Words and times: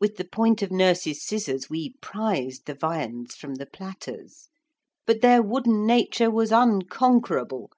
With 0.00 0.16
the 0.16 0.24
point 0.24 0.62
of 0.62 0.70
nurse's 0.70 1.22
scissors 1.22 1.68
we 1.68 1.92
prised 2.00 2.64
the 2.64 2.72
viands 2.72 3.34
from 3.34 3.56
the 3.56 3.66
platters. 3.66 4.48
But 5.04 5.20
their 5.20 5.42
wooden 5.42 5.84
nature 5.84 6.30
was 6.30 6.50
unconquerable. 6.50 7.68